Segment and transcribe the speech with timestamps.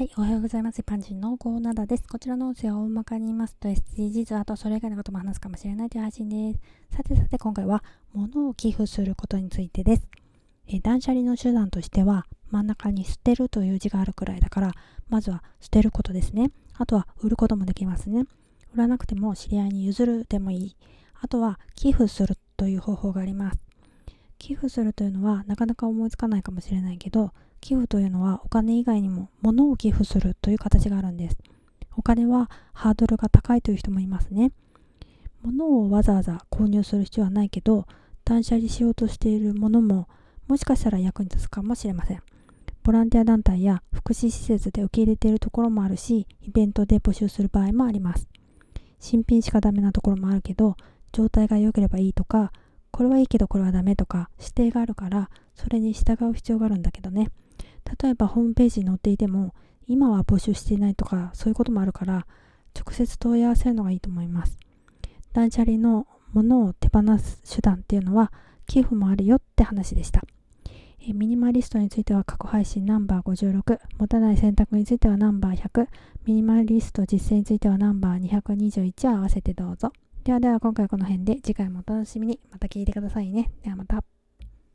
[0.00, 0.80] はい、おはようございます。
[0.80, 2.08] 一般人のコーナーです。
[2.08, 6.96] こちらの音声は大まかに言いますと SDGs、あとそれ以外のことも話すかもしれないという配信です。
[6.96, 7.84] さてさて今回は
[8.14, 10.08] 物を寄付することについてです。
[10.68, 14.72] え断捨離の手段としては真ん中に捨てるという字があるくらいだから、
[15.10, 16.50] まずは捨てることですね。
[16.78, 18.24] あとは売ることもできますね。
[18.72, 20.76] 売らなくても知り合いに譲るでもいい。
[21.20, 23.69] あとは寄付するという方法があります。
[24.50, 31.38] 寄付するというのはなかなか思いつかないかもしれないけど、寄付というのはお金以外にも物を寄付するという形があるんです。
[31.96, 34.50] お金はハードルが高いという人もいますね。
[35.42, 37.86] 物をわざわざ購入する必要はないけど、
[38.24, 40.08] 断捨離しようとしているものも
[40.48, 42.22] もしかしたら役に立つかもしれません。
[42.82, 48.26] ボランティア団体や福祉施設で受け入れているところもあるし、イベントで募集する場合もあります。
[48.98, 50.76] 新品しかダメなところもあるけど、
[51.12, 52.50] 状態が良ければいいとか、
[53.00, 57.30] これはいいけどこれはダメとか指定があるから、それに従う必要があるんだけどね。
[58.02, 59.54] 例えばホームページに載っていても
[59.86, 62.26] 今は募集していないとかそういうこともあるから
[62.78, 64.58] 直接問い合わせるのがいいと思います。
[65.32, 68.34] 断捨離のものを手放す手段っていうのは
[68.66, 70.22] 寄付もあるよって話でした。
[71.00, 75.86] えミニマリストについては過去配信ナンバー56持たない選択についてはナンバー100
[76.26, 79.90] ミニマリスト実践についてはナンバー221を合わせてどうぞ。
[80.30, 82.38] ではでは今回はこの辺で次回もお楽しみに。
[82.52, 83.50] また聞いてくださいね。
[83.64, 84.04] ではまた。